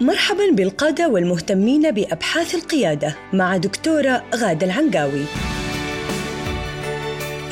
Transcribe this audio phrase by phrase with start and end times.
[0.00, 5.24] مرحبا بالقادة والمهتمين بأبحاث القيادة مع دكتورة غادة العنقاوي.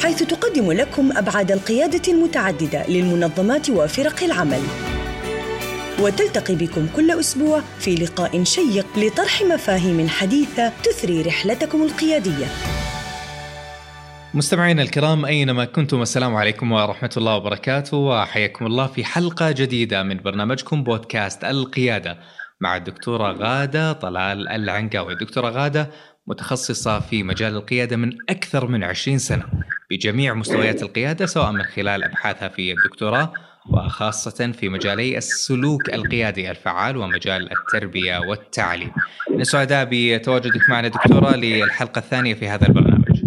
[0.03, 4.61] حيث تقدم لكم أبعاد القيادة المتعددة للمنظمات وفرق العمل.
[6.01, 12.47] وتلتقي بكم كل أسبوع في لقاء شيق لطرح مفاهيم حديثة تثري رحلتكم القيادية.
[14.35, 17.97] مستمعينا الكرام أينما كنتم السلام عليكم ورحمة الله وبركاته.
[17.97, 22.19] وحياكم الله في حلقة جديدة من برنامجكم بودكاست القيادة.
[22.61, 25.91] مع الدكتورة غادة طلال العنقاوي، دكتورة غادة
[26.27, 29.45] متخصصة في مجال القيادة من أكثر من 20 سنة
[29.91, 33.33] بجميع مستويات القيادة سواء من خلال أبحاثها في الدكتوراه
[33.71, 38.91] وخاصة في مجالي السلوك القيادي الفعال ومجال التربية والتعليم.
[39.43, 43.25] سعداء بتواجدك معنا دكتورة للحلقة الثانية في هذا البرنامج.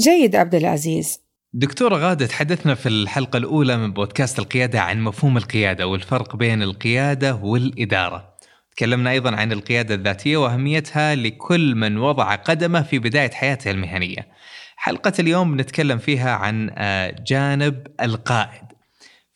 [0.00, 1.20] جيد عبد العزيز
[1.52, 7.34] دكتورة غادة تحدثنا في الحلقة الأولى من بودكاست القيادة عن مفهوم القيادة والفرق بين القيادة
[7.34, 8.29] والإدارة
[8.80, 14.28] تكلمنا أيضا عن القيادة الذاتية وأهميتها لكل من وضع قدمه في بداية حياته المهنية.
[14.76, 18.64] حلقة اليوم نتكلم فيها عن آه، جانب القائد.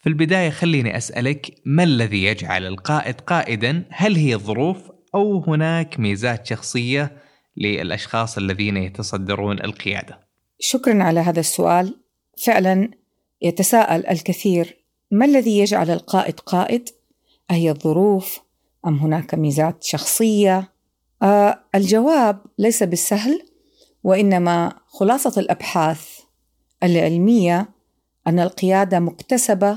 [0.00, 4.78] في البداية خليني أسألك ما الذي يجعل القائد قائدا؟ هل هي الظروف
[5.14, 7.12] أو هناك ميزات شخصية
[7.56, 10.20] للأشخاص الذين يتصدرون القيادة؟
[10.60, 11.94] شكرا على هذا السؤال.
[12.46, 12.90] فعلا
[13.42, 14.76] يتساءل الكثير
[15.10, 16.88] ما الذي يجعل القائد قائد؟
[17.50, 18.43] أهي الظروف
[18.86, 20.72] أم هناك ميزات شخصية؟
[21.22, 23.42] آه الجواب ليس بالسهل
[24.04, 26.08] وإنما خلاصة الأبحاث
[26.82, 27.68] العلمية
[28.26, 29.76] أن القيادة مكتسبة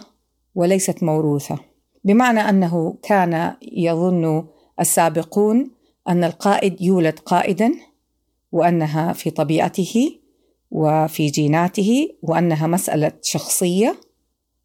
[0.56, 1.60] وليست موروثة
[2.04, 4.48] بمعنى أنه كان يظن
[4.80, 5.72] السابقون
[6.08, 7.72] أن القائد يولد قائدا
[8.52, 10.20] وأنها في طبيعته
[10.72, 13.96] وفي جيناته وأنها مسألة شخصية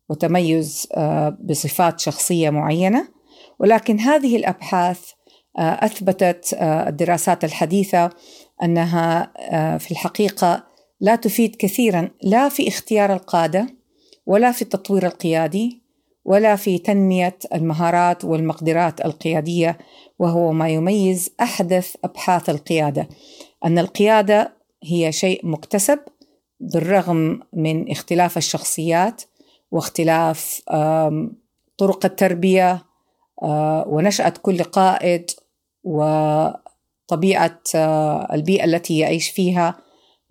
[0.09, 3.09] وتميز آه، بصفات شخصية معينة.
[3.62, 5.10] ولكن هذه الأبحاث
[5.58, 8.10] آه، أثبتت آه، الدراسات الحديثة
[8.62, 9.32] أنها
[9.78, 10.64] في الحقيقة
[11.00, 13.67] لا تفيد كثيرا لا في اختيار القادة
[14.27, 15.83] ولا في التطوير القيادي
[16.24, 19.78] ولا في تنمية المهارات والمقدرات القيادية
[20.18, 23.08] وهو ما يميز أحدث أبحاث القيادة.
[23.64, 25.98] أن القيادة هي شيء مكتسب
[26.61, 29.22] بالرغم من اختلاف الشخصيات
[29.70, 30.61] واختلاف
[31.78, 32.92] طرق التربية
[33.42, 35.30] آه، ونشاه كل قائد
[35.85, 39.79] وطبيعة آه، البيئة التي يعيش فيها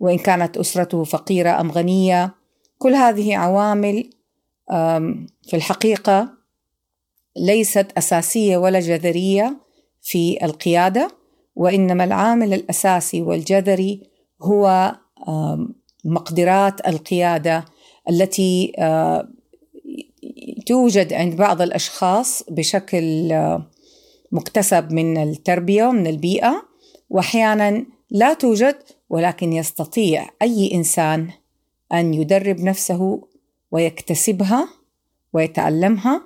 [0.00, 2.34] وإن كانت أسرته فقيرة أم غنية.
[2.78, 4.10] كل هذه عوامل
[5.42, 6.28] في الحقيقة
[7.36, 9.56] ليست أساسية ولا جذرية
[10.02, 11.10] في القيادة
[11.56, 14.10] وإنما العامل الأساسي والجذري
[14.42, 14.94] هو
[16.04, 17.64] مقدرات القيادة
[18.10, 18.72] التي
[20.66, 23.34] توجد عند بعض الأشخاص بشكل
[24.32, 26.62] مكتسب من التربية ومن البيئة
[27.10, 28.76] وأحيانا لا توجد
[29.10, 31.28] ولكن يستطيع أي إنسان
[31.92, 33.20] أن يدرب نفسه
[33.70, 34.68] ويكتسبها
[35.32, 36.22] ويتعلمها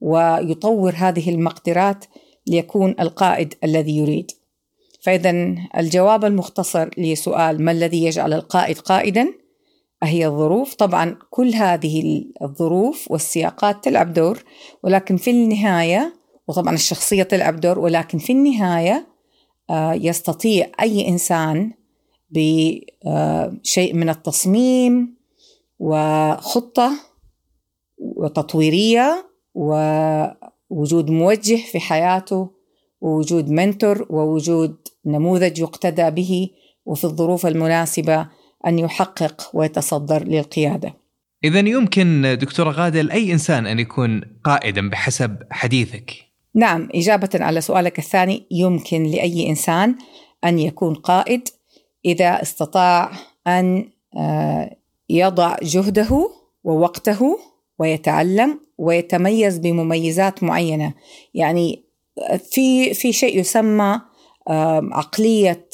[0.00, 2.04] ويطور هذه المقدرات
[2.46, 4.30] ليكون القائد الذي يريد.
[5.00, 9.32] فإذا الجواب المختصر لسؤال ما الذي يجعل القائد قائدا؟
[10.02, 14.44] هي الظروف طبعا كل هذه الظروف والسياقات تلعب دور
[14.82, 16.14] ولكن في النهاية
[16.48, 19.06] وطبعا الشخصية تلعب دور ولكن في النهاية
[19.70, 21.72] آه، يستطيع أي إنسان
[22.30, 25.16] بشيء من التصميم
[25.78, 26.92] وخطة
[27.98, 32.50] وتطويرية ووجود موجه في حياته
[33.00, 36.50] ووجود منتور ووجود نموذج يقتدى به
[36.86, 38.28] وفي الظروف المناسبة.
[38.66, 40.94] أن يحقق ويتصدر للقيادة.
[41.44, 46.12] إذا يمكن دكتورة غادة لأي إنسان أن يكون قائدا بحسب حديثك؟
[46.54, 49.94] نعم إجابة على سؤالك الثاني يمكن لأي إنسان
[50.44, 51.48] أن يكون قائد
[52.04, 53.12] إذا استطاع
[53.46, 54.76] أن آه،
[55.10, 56.30] يضع جهده
[56.64, 57.38] ووقته
[57.78, 60.94] ويتعلم ويتميز بمميزات معينة.
[61.34, 61.82] يعني
[62.50, 64.00] في في شيء يسمى
[64.92, 65.68] عقلية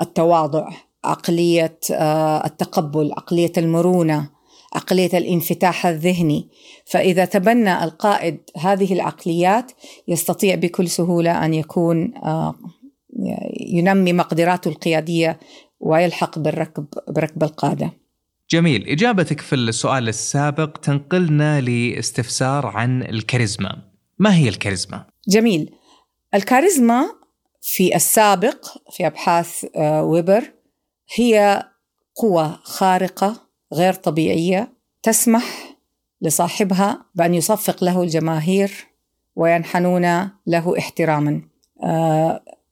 [0.00, 0.70] التواضع.
[1.04, 4.30] عقلية آه، التقبل عقلية المرونة
[4.74, 6.48] عقلية الانفتاح الذهني.
[6.84, 9.72] فإذا تبنى القائد هذه العقليات
[10.08, 12.54] يستطيع بكل سهولة أن يكون آه،
[13.60, 15.38] ينمي مقدراته القيادية
[15.80, 17.92] ويلحق بالركب بركب القادة.
[18.50, 18.88] جميل.
[18.88, 23.78] إجابتك في السؤال السابق تنقلنا لاستفسار عن الكاريزما.
[24.18, 25.70] ما هي الكاريزما؟ جميل.
[26.34, 27.06] الكاريزما
[27.62, 30.52] في السابق في أبحاث آه، ويبر
[31.14, 31.62] هي
[32.14, 33.36] قوة خارقة
[33.72, 34.72] غير طبيعية
[35.02, 35.76] تسمح
[36.20, 38.86] لصاحبها بأن يصفق له الجماهير
[39.36, 41.42] وينحنون له احتراما.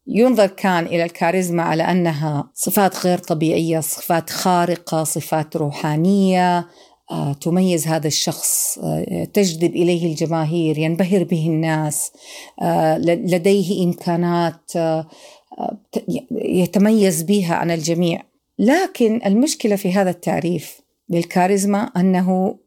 [0.06, 6.69] ينظر كان إلى الكاريزما على أنها صفات غير طبيعية صفات خارقة صفات روحانية.
[7.10, 12.12] آه، تميز هذا الشخص آه، تجذب إليه الجماهير ينبهر به الناس.
[12.62, 14.72] آه، لديه إمكانات
[16.32, 18.30] يتميز بها عن الجميع.
[18.60, 22.58] لكن المشكلة في هذا التعريف للكاريزما أنه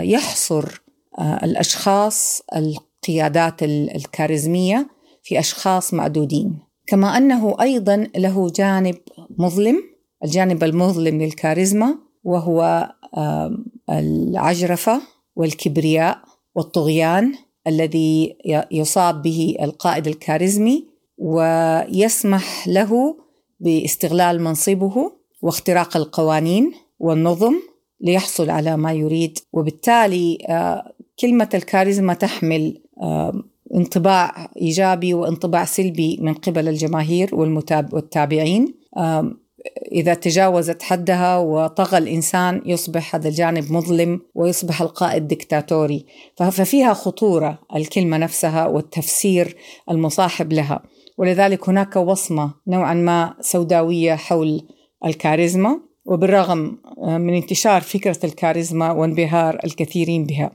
[0.00, 0.82] يحصر
[1.20, 4.88] الأشخاص القيادات الكاريزمية
[5.22, 6.58] في أشخاص معدودين.
[6.86, 8.96] كما أنه أيضا له جانب
[9.38, 9.82] مظلم
[10.24, 12.90] الجانب المظلم للكاريزما وهو
[13.90, 15.00] العجرفة
[15.36, 16.18] والكبرياء
[16.54, 17.34] والطغيان
[17.66, 18.36] الذي
[18.70, 20.86] يصاب به القائد الكاريزمي
[21.18, 23.16] ويسمح له
[23.60, 25.19] باستغلال منصبه.
[25.42, 27.54] واختراق القوانين والنظم
[28.00, 29.38] ليحصل على ما يريد.
[29.52, 32.82] وبالتالي آه، كلمة الكاريزما تحمل
[33.74, 37.34] انطباع إيجابي وانطباع سلبي من قبل الجماهير
[37.92, 38.74] والتابعين.
[39.92, 46.06] إذا تجاوزت حدها وطغى الإنسان يصبح هذا الجانب مظلم ويصبح القائد دكتاتوري.
[46.36, 49.56] ففيها خطورة الكلمة نفسها والتفسير
[49.90, 50.82] المصاحب لها.
[51.18, 54.62] ولذلك هناك وصمة نوعا ما سوداوية حول
[55.06, 60.50] الكاريزما وبالرغم من انتشار فكرة الكاريزما وانبهار الكثيرين بها.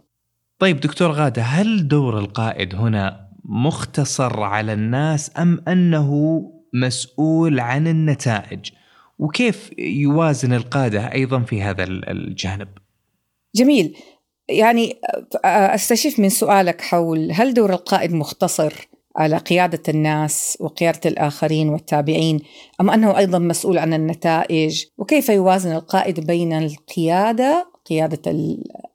[0.59, 6.42] طيب دكتور غادة هل دور القائد هنا مختصر على الناس أم أنه
[6.74, 8.71] مسؤول عن النتائج؟
[9.19, 12.68] وكيف يوازن القادة أيضا في هذا الجانب؟
[13.56, 13.97] جميل.
[14.50, 14.95] يعني
[15.45, 22.39] أستشف من سؤالك حول هل دور القائد مختصر على قيادة الناس وقيادة الآخرين والتابعين
[22.81, 28.31] أم أنه أيضا مسؤول عن النتائج؟ وكيف يوازن القائد بين القيادة قيادة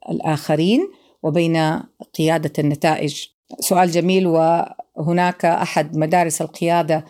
[0.09, 0.91] الآخرين
[1.23, 1.79] وبين
[2.17, 3.25] قيادة النتائج؟
[3.59, 7.05] سؤال جميل وهناك أحد مدارس القيادة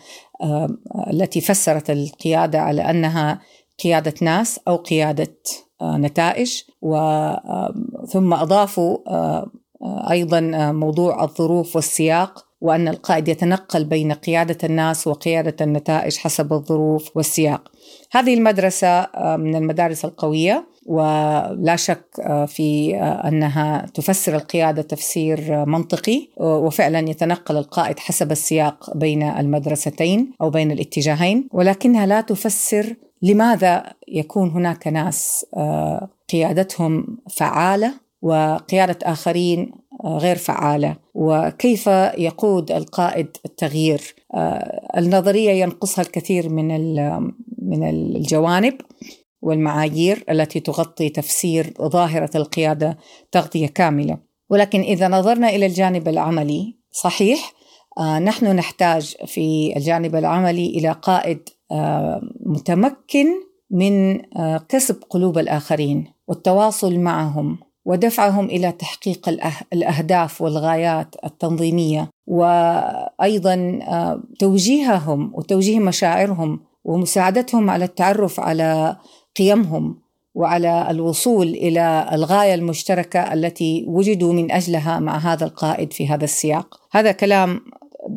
[1.10, 3.40] التي فسرت القيادة على أنها
[3.84, 5.36] قيادة ناس أو قيادة
[5.80, 6.62] آه، نتائج
[8.08, 9.50] ثم أضافوا آه،
[10.10, 10.40] أيضا
[10.72, 12.51] موضوع الظروف والسياق.
[12.62, 17.70] وأن القائد يتنقل بين قيادة الناس وقيادة النتائج حسب الظروف والسياق.
[18.12, 25.66] هذه المدرسة آه، من المدارس القوية ولا شك آه، في آه، أنها تفسر القيادة تفسير
[25.66, 31.48] منطقي وفعلا يتنقل القائد حسب السياق بين المدرستين أو بين الاتجاهين.
[31.52, 35.46] ولكنها لا تفسر لماذا يكون هناك ناس
[36.32, 39.72] قيادتهم فعالة وقيادة آخرين
[40.04, 41.01] غير فعالة.
[41.22, 41.86] وكيف
[42.18, 44.14] يقود القائد التغيير؟
[44.96, 46.68] النظرية ينقصها الكثير من
[47.62, 48.74] من الجوانب
[49.42, 52.98] والمعايير التي تغطي تفسير ظاهرة القيادة
[53.32, 54.18] تغطية كاملة.
[54.50, 57.52] ولكن إذا نظرنا إلى الجانب العملي صحيح
[57.98, 63.26] آه، نحن نحتاج في الجانب العملي إلى قائد آه، متمكن
[63.70, 67.58] من آه، كسب قلوب الآخرين والتواصل معهم.
[67.84, 69.28] ودفعهم إلى تحقيق
[69.72, 73.78] الأهداف والغايات التنظيمية وأيضا
[74.38, 78.96] توجيههم وتوجيه مشاعرهم ومساعدتهم على التعرف على
[79.36, 80.02] قيمهم
[80.34, 86.80] وعلى الوصول إلى الغاية المشتركة التي وجدوا من أجلها مع هذا القائد في هذا السياق.
[86.92, 87.60] هذا كلام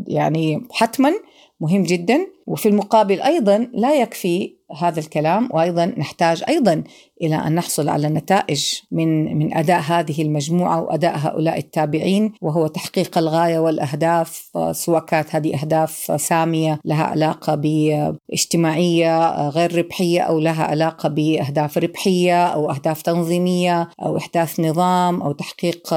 [0.07, 1.13] يعني حتما
[1.59, 6.83] مهم جدا وفي المقابل أيضا لا يكفي هذا الكلام وأيضا نحتاج أيضا
[7.21, 13.17] إلى أن نحصل على نتائج من من أداء هذه المجموعة وأداء هؤلاء التابعين وهو تحقيق
[13.17, 14.51] الغاية والأهداف.
[14.71, 22.45] سواء كانت هذه أهداف سامية لها علاقة باجتماعية غير ربحية أو لها علاقة بأهداف ربحية
[22.45, 25.93] أو أهداف تنظيمية أو إحداث نظام أو تحقيق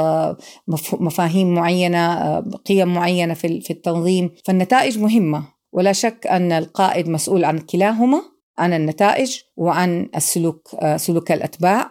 [0.92, 4.30] مفاهيم معينة قيم معينة في التنظيم.
[4.44, 5.57] فالنتائج مهمة.
[5.72, 8.22] ولا شك أن القائد مسؤول عن كلاهما
[8.58, 11.90] عن النتائج وعن السلوك آه، سلوك الأتباع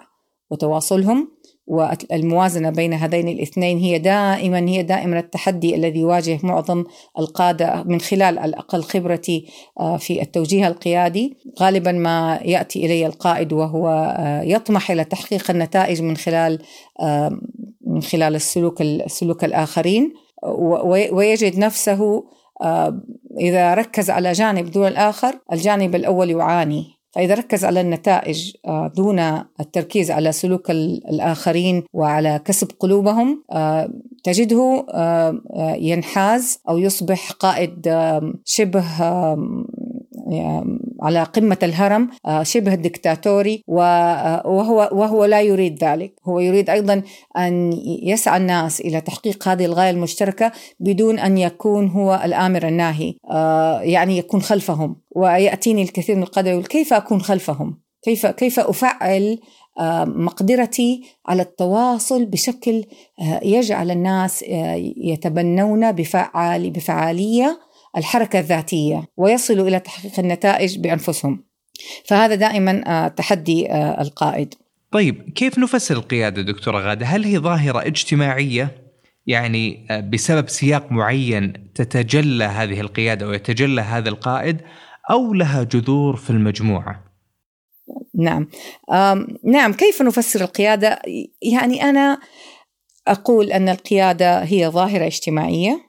[0.51, 1.37] وتواصلهم.
[1.69, 6.83] والموازنة بين هذين الاثنين هي دائما هي دائما التحدي الذي يواجه معظم
[7.19, 9.47] القادة من خلال الأقل خبرتي
[9.79, 11.37] آه، في التوجيه القيادي.
[11.59, 13.87] غالبا ما يأتي إلي القائد وهو
[14.19, 16.59] آه، يطمح إلى تحقيق النتائج من خلال
[17.87, 20.13] من خلال السلوك السلوك الآخرين.
[21.11, 22.23] ويجد نفسه
[23.39, 26.97] إذا ركز على جانب دون الآخر الجانب الأول يعاني.
[27.17, 29.19] فإذا ركز على النتائج آه، دون
[29.59, 33.89] التركيز على سلوك الآخرين وعلى كسب قلوبهم آه،
[34.23, 35.41] تجده آه،
[35.77, 37.89] ينحاز أو يصبح قائد
[38.45, 38.85] شبه
[41.01, 42.09] على قمة الهرم
[42.41, 46.13] شبه دكتاتوري وهو وهو لا يريد ذلك.
[46.25, 47.01] هو يريد أيضا
[47.37, 53.13] أن يسعى الناس إلى تحقيق هذه الغاية المشتركة بدون أن يكون هو الآمر الناهي
[53.81, 54.95] يعني يكون خلفهم.
[55.15, 59.39] ويأتيني الكثير من القادة يقول كيف أكون خلفهم؟ كيف كيف أفعل
[60.05, 62.83] مقدرتي على التواصل بشكل
[63.43, 64.45] يجعل الناس
[64.97, 67.59] يتبنون بفعال بفعالية
[67.97, 71.43] الحركة الذاتية ويصلوا إلى تحقيق النتائج بأنفسهم.
[72.05, 74.53] فهذا دائما تحدي القائد.
[74.91, 78.87] طيب كيف نفسر القيادة دكتورة غادة؟ هل هي ظاهرة اجتماعية
[79.27, 84.61] يعني بسبب سياق معين تتجلى هذه القيادة ويتجلى هذا القائد
[85.09, 87.03] أو لها جذور في المجموعة؟
[88.15, 88.47] نعم
[89.43, 91.01] نعم كيف نفسر القيادة؟
[91.41, 92.19] يعني أنا
[93.07, 95.86] أقول أن القيادة هي ظاهرة اجتماعية آه،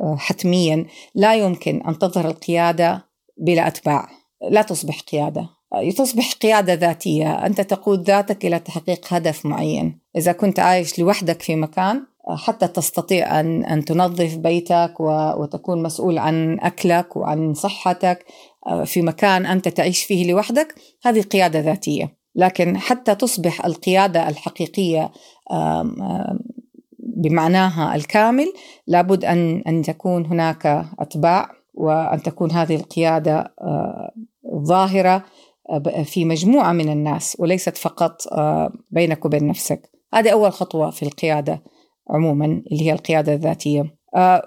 [0.00, 3.04] حتميا لا يمكن أن تظهر القيادة
[3.36, 4.08] بلا أتباع.
[4.50, 5.48] لا تصبح قيادة.
[5.72, 7.46] آه، تصبح قيادة ذاتية.
[7.46, 9.98] أنت تقود ذاتك إلى تحقيق هدف معين.
[10.16, 14.94] إذا كنت عايش لوحدك في مكان حتى تستطيع أن, أن تنظف بيتك
[15.38, 18.24] وتكون مسؤول عن أكلك وعن صحتك
[18.84, 20.74] في مكان أنت تعيش فيه لوحدك
[21.04, 22.18] هذه قيادة ذاتية.
[22.34, 25.10] لكن حتى تصبح القيادة الحقيقية
[27.18, 28.52] بمعناها الكامل
[28.86, 33.54] لابد أن أن تكون هناك أتباع وأن تكون هذه القيادة
[34.56, 35.24] ظاهرة
[36.04, 38.22] في مجموعة من الناس وليست فقط
[38.90, 39.90] بينك وبين نفسك.
[40.14, 41.62] هذه أول خطوة في القيادة
[42.10, 43.98] عموما اللي هي القيادة الذاتية.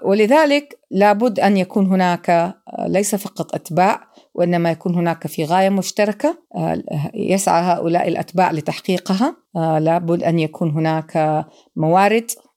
[0.04, 2.54] ولذلك لابد أن يكون هناك
[2.86, 4.00] ليس فقط أتباع
[4.34, 6.82] وإنما يكون هناك في غاية مشتركة آه،
[7.14, 9.36] يسعى هؤلاء الأتباع لتحقيقها.
[9.56, 11.44] آه، لابد أن يكون هناك
[11.76, 12.51] موارد آه،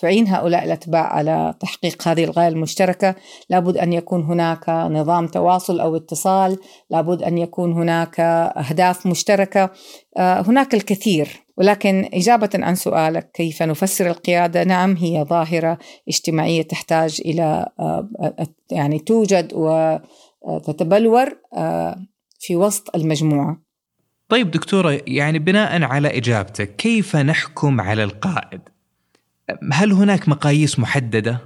[0.00, 3.14] تعين هؤلاء الأتباع على تحقيق هذه الغاية المشتركة.
[3.50, 6.58] لابد أن يكون هناك نظام تواصل أو اتصال.
[6.90, 9.70] لابد أن يكون هناك أهداف مشتركة.
[10.18, 11.28] هناك الكثير.
[11.56, 15.78] ولكن إجابة عن سؤالك كيف نفسر القيادة؟ نعم هي ظاهرة
[16.08, 17.66] اجتماعية تحتاج إلى
[18.70, 19.96] يعني توجد و
[20.58, 21.96] تتبلور آه،
[22.38, 23.60] في وسط المجموعة.
[24.28, 28.60] طيب دكتورة يعني بناء على إجابتك كيف نحكم على القائد؟
[29.72, 31.38] هل هناك مقاييس محددة؟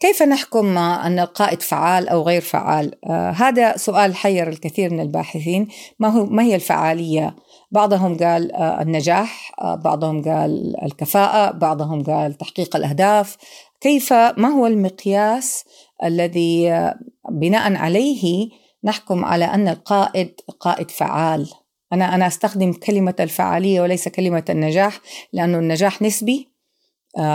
[0.00, 5.68] كيف نحكم أن القائد فعال أو غير فعال؟ آه هذا سؤال حير الكثير من الباحثين
[5.98, 7.36] ما, هو ما هي الفعالية؟
[7.70, 13.36] بعضهم قال آه النجاح آه بعضهم قال الكفاءة بعضهم قال تحقيق الأهداف
[13.80, 15.64] كيف ما هو المقياس
[16.04, 16.90] الذي
[17.30, 18.48] بناء عليه
[18.84, 21.50] نحكم على أن القائد قائد فعال
[21.92, 25.00] أنا أنا أستخدم كلمة الفعالية وليس كلمة النجاح
[25.32, 26.49] لأنه النجاح نسبي آه،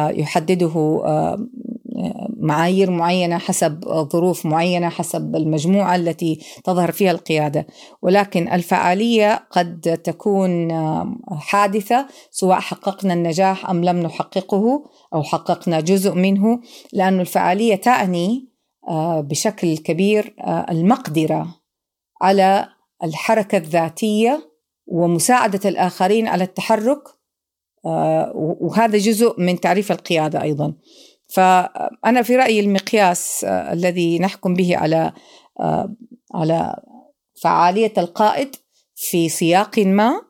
[0.09, 3.79] يحدده آه، معايير معينة حسب
[4.13, 7.67] ظروف معينة حسب المجموعة التي تظهر فيها القيادة.
[8.01, 16.13] ولكن الفعالية قد تكون آه، حادثة سواء حققنا النجاح أم لم نحققه أو حققنا جزء
[16.13, 16.59] منه
[16.93, 18.55] لأن الفعالية تعني
[18.87, 21.47] آه، بشكل كبير آه، المقدرة
[22.21, 22.67] على
[23.03, 24.51] الحركة الذاتية
[24.87, 27.14] ومساعدة الآخرين على التحرك آه،
[28.35, 30.73] وهذا جزء من تعريف القيادة أيضا.
[31.27, 35.13] فأنا في رأيي المقياس الذي نحكم به على
[36.33, 36.75] على
[37.41, 38.55] فعالية القائد
[38.95, 40.21] في سياق ما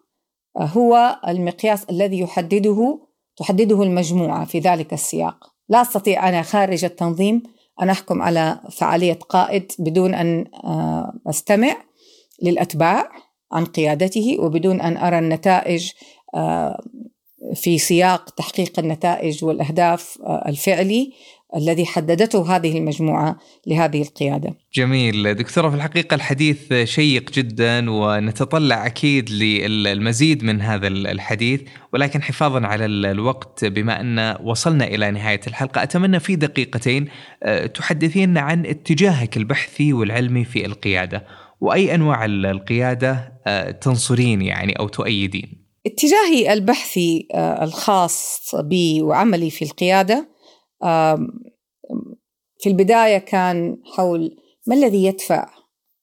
[0.57, 2.99] هو المقياس الذي يحدده
[3.37, 5.53] تحدده المجموعة في ذلك السياق.
[5.69, 7.43] لا أستطيع أنا خارج التنظيم
[7.81, 11.75] أن أحكم على فعالية قائد بدون أن آه، أستمع
[12.41, 13.11] للأتباع
[13.51, 15.91] عن قيادته وبدون أن أرى النتائج
[16.35, 16.83] آه،
[17.55, 21.13] في سياق تحقيق النتائج والأهداف آه، الفعلي
[21.55, 23.37] الذي حددته هذه المجموعة
[23.67, 24.53] لهذه القيادة.
[24.73, 25.33] جميل.
[25.33, 31.61] دكتورة في الحقيقة الحديث شيق جدا ونتطلع أكيد للمزيد من هذا الحديث
[31.93, 37.07] ولكن حفاظا على الوقت بما أن وصلنا إلى نهاية الحلقة أتمنى في دقيقتين
[37.43, 41.25] آه، تحدثين عن اتجاهك البحثي والعلمي في القيادة
[41.61, 45.64] وأي أنواع القيادة آه، تنصرين يعني أو تؤيدين.
[45.85, 50.35] اتجاهي البحثي آه، الخاص بي وعملي في القيادة
[52.59, 54.37] في البداية كان حول
[54.67, 55.49] ما الذي يدفع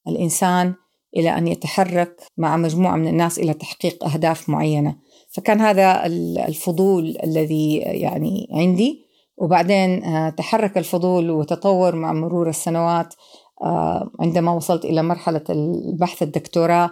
[0.08, 0.74] الإنسان
[1.16, 4.96] إلى أن يتحرك مع مجموعة من الناس إلى تحقيق أهداف معينة.
[5.34, 6.06] فكان هذا
[6.48, 9.12] الفضول الذي يعني عندي.
[9.36, 13.14] وبعدين آه، تحرك الفضول وتطور مع مرور السنوات
[13.62, 16.90] آه، عندما وصلت إلى مرحلة البحث الدكتوراه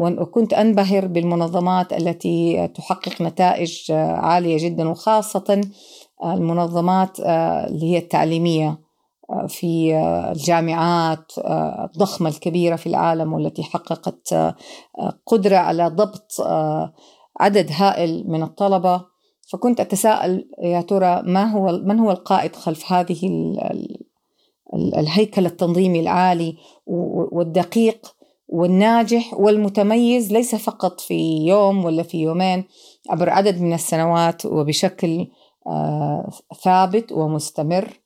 [0.00, 5.60] وكنت أنبهر بالمنظمات التي تحقق نتائج عالية جدا وخاصة
[6.24, 8.78] المنظمات اللي هي التعليمية
[9.48, 9.96] في
[10.32, 11.32] الجامعات
[11.84, 14.54] الضخمة الكبيرة في العالم والتي حققت
[15.26, 16.40] قدرة على ضبط
[17.40, 19.14] عدد هائل من الطلبة.
[19.48, 23.30] فكنت أتساءل يا ترى ما هو من هو القائد خلف هذه
[24.74, 26.56] الهيكل التنظيمي العالي
[26.86, 28.14] والدقيق
[28.54, 32.64] والناجح والمتميز ليس فقط في يوم ولا في يومين
[33.10, 35.26] عبر عدد من السنوات وبشكل
[35.66, 36.30] آه،
[36.62, 38.00] ثابت ومستمر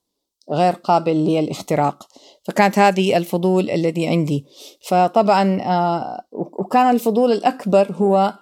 [0.50, 2.06] غير قابل للاختراق.
[2.42, 4.46] فكانت هذه الفضول الذي عندي.
[4.88, 8.34] فطبعا آه، وكان الفضول الأكبر هو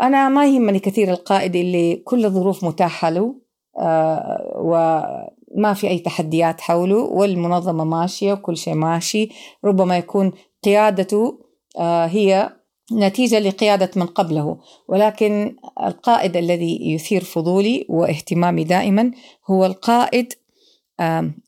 [0.00, 3.34] أنا ما يهمني كثير القائد اللي كل الظروف متاحة له
[3.78, 9.28] آه، وما في أي تحديات حوله والمنظمة ماشية وكل شيء ماشي
[9.64, 10.32] ربما يكون
[10.64, 11.38] قيادته
[11.78, 12.52] آه، هي
[12.92, 14.58] نتيجة لقيادة من قبله.
[14.88, 19.12] ولكن القائد الذي يثير فضولي واهتمامي دائما
[19.50, 20.32] هو القائد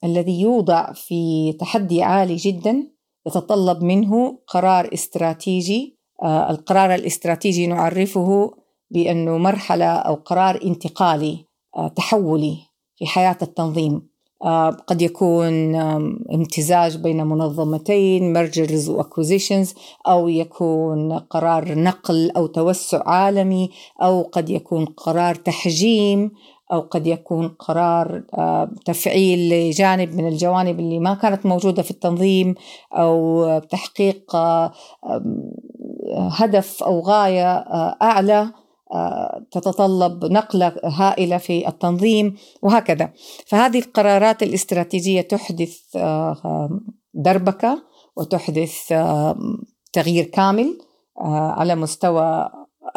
[0.05, 2.87] الذي يوضع في تحدي عالي جدا
[3.27, 8.55] يتطلب منه قرار استراتيجي آه، القرار الاستراتيجي نعرفه
[8.91, 11.45] بأنه مرحلة أو قرار انتقالي
[11.77, 12.59] آه، تحولي
[12.97, 14.10] في حياة التنظيم.
[14.87, 15.75] قد يكون
[16.35, 19.75] امتزاج بين منظمتين mergers واكوزيشنز
[20.07, 23.71] أو يكون قرار نقل أو توسع عالمي
[24.03, 26.31] أو قد يكون قرار تحجيم
[26.73, 32.55] أو قد يكون قرار آه، تفعيل جانب من الجوانب اللي ما كانت موجودة في التنظيم
[32.93, 34.73] أو تحقيق آه،
[36.15, 37.57] هدف أو غاية
[38.03, 38.53] أعلى.
[39.51, 43.13] تتطلب نقلة هائلة في التنظيم وهكذا.
[43.47, 46.81] فهذه القرارات الاستراتيجية تحدث آه،
[47.15, 47.83] دربكة
[48.17, 49.39] وتحدث آه،
[49.93, 50.79] تغيير كامل
[51.21, 52.49] آه، على مستوى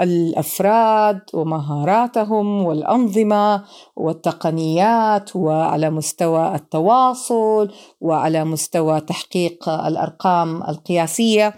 [0.02, 3.64] الأفراد ومهاراتهم والأنظمة
[3.96, 7.72] والتقنيات وعلى مستوى التواصل
[8.02, 11.54] وعلى مستوى تحقيق الأرقام القياسية.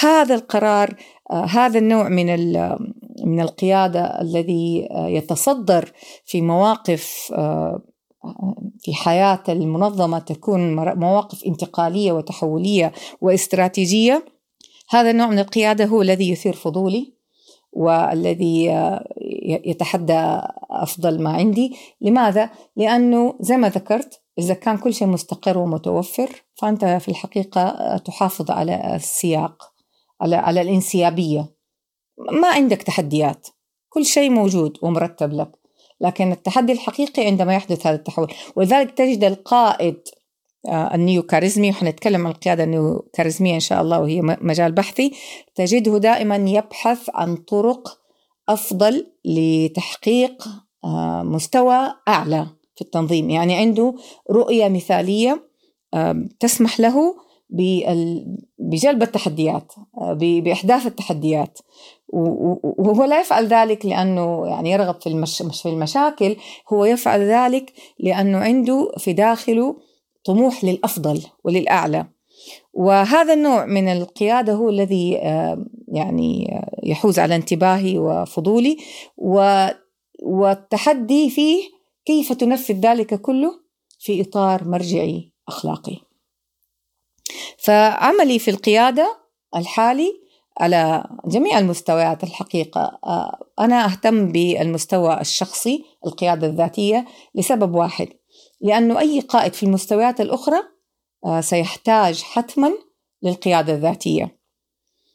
[0.00, 0.94] هذا القرار
[1.30, 2.28] هذا النوع من
[3.24, 5.92] من القيادة الذي يتصدر
[6.24, 7.32] في مواقف
[8.80, 14.24] في حياه المنظمة تكون مواقف انتقالية وتحولية واستراتيجية.
[14.90, 17.14] هذا النوع من القيادة هو الذي يثير فضولي
[17.72, 18.64] والذي
[19.64, 21.76] يتحدى أفضل ما عندي.
[22.00, 28.50] لماذا؟ لأنه زي ما ذكرت إذا كان كل شيء مستقر ومتوفر فأنت في الحقيقة تحافظ
[28.50, 29.72] على السياق
[30.20, 31.53] على على الانسيابية.
[32.18, 33.46] ما عندك تحديات.
[33.88, 35.50] كل شيء موجود ومرتب لك
[36.00, 38.32] لكن التحدي الحقيقي عندما يحدث هذا التحول.
[38.56, 39.96] ولذلك تجد القائد
[40.68, 45.12] آه، النيو كاريزمي وحنتكلم عن القيادة النيو كاريزمية إن شاء الله وهي مجال بحثي
[45.54, 47.98] تجده دائما يبحث عن طرق
[48.48, 50.48] أفضل لتحقيق
[50.84, 53.30] آه، مستوى أعلى في التنظيم.
[53.30, 53.94] يعني عنده
[54.30, 55.54] رؤية مثالية
[56.40, 57.23] تسمح له
[58.58, 59.72] بجلب التحديات
[60.20, 61.58] بإحداث التحديات.
[62.08, 66.36] وهو لا يفعل ذلك لأنه يعني يرغب في, المش في المشاكل
[66.72, 69.76] هو يفعل ذلك لأنه عنده في داخله
[70.24, 72.06] طموح للأفضل وللأعلى.
[72.72, 75.10] وهذا النوع من القيادة هو الذي
[75.88, 78.76] يعني يحوز على انتباهي وفضولي.
[80.22, 81.62] والتحدي فيه
[82.04, 83.50] كيف تنفذ ذلك كله
[83.98, 85.96] في إطار مرجعي أخلاقي.
[87.58, 89.16] فعملي في القيادة
[89.56, 90.24] الحالي
[90.60, 92.98] على جميع المستويات الحقيقة.
[93.04, 98.08] آه، أنا أهتم بالمستوى الشخصي القيادة الذاتية لسبب واحد
[98.60, 100.58] لأنه أي قائد في المستويات الأخرى
[101.24, 102.72] آه، سيحتاج حتما
[103.22, 104.44] للقيادة الذاتية.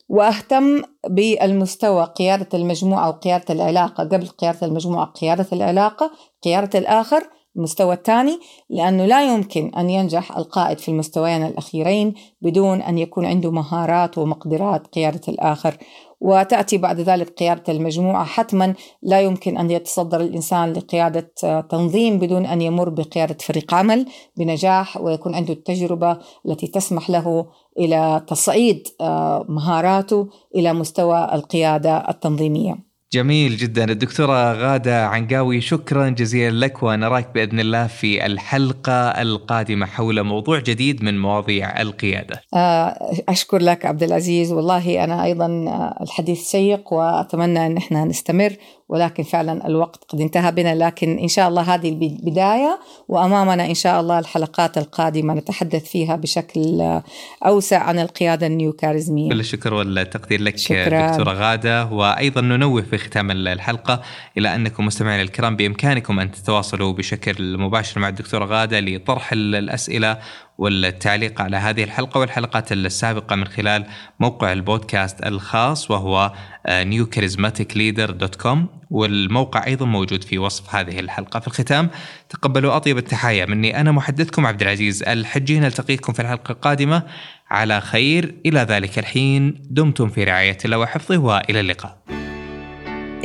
[0.09, 6.11] وأهتم بالمستوى قيادة المجموعة أو قيادة العلاقة قبل قيادة المجموعة قيادة العلاقة
[6.43, 12.97] قيادة الآخر المستوى الثاني لأنه لا يمكن أن ينجح القائد في المستويين الأخيرين بدون أن
[12.97, 15.77] يكون عنده مهارات ومقدرات قيادة الآخر.
[16.21, 21.31] وتأتي بعد ذلك قيادة المجموعة حتما لا يمكن أن يتصدر الإنسان لقيادة
[21.61, 24.05] تنظيم بدون أن يمر بقيادة فريق عمل
[24.37, 27.45] بنجاح ويكون عنده التجربة التي تسمح له
[27.79, 32.88] إلى تصعيد آه، مهاراته إلى مستوى القيادة التنظيمية.
[33.13, 33.83] جميل جدا.
[33.91, 41.03] الدكتورة غادة عنقاوي شكرا جزيلا لك ونراك بإذن الله في الحلقة القادمة حول موضوع جديد
[41.03, 42.41] من مواضيع القيادة.
[42.53, 44.51] آه، أشكر لك عبد العزيز.
[44.51, 48.55] والله أنا أيضا آه، الحديث شيق وأتمنى أن إحنا نستمر.
[48.89, 54.01] ولكن فعلا الوقت قد انتهى بنا لكن إن شاء الله هذه البداية وأمامنا إن شاء
[54.01, 56.99] الله الحلقات القادمة نتحدث فيها بشكل
[57.45, 61.11] أوسع عن القيادة النيوكاريزمية كل الشكر والتقدير لك شكرا.
[61.11, 64.01] دكتورة غادة وأيضا ننوه في ختام الحلقة
[64.37, 70.17] إلى أنكم مستمعينا الكرام بإمكانكم أن تتواصلوا بشكل مباشر مع الدكتورة غادة لطرح الأسئلة
[70.59, 73.85] والتعليق على هذه الحلقة والحلقات السابقة من خلال
[74.19, 76.33] موقع البودكاست الخاص وهو
[76.67, 78.57] newcharismaticleader.com
[78.89, 81.39] والموقع أيضا موجود في وصف هذه الحلقة.
[81.39, 81.89] في الختام
[82.29, 85.59] تقبلوا أطيب التحايا مني أنا محدثكم عبد العزيز الحجي.
[85.59, 87.03] نلتقيكم في الحلقة القادمة.
[87.49, 88.35] على خير.
[88.45, 91.97] إلى ذلك الحين دمتم في رعاية الله وحفظه وإلى اللقاء.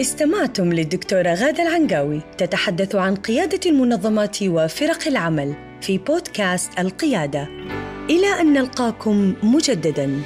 [0.00, 5.73] استمعتم للدكتورة غادة العنقاوي تتحدث عن قيادة المنظمات وفرق العمل.
[5.84, 7.48] في بودكاست القيادة.
[8.10, 10.22] إلى أن نلقاكم مجدداً.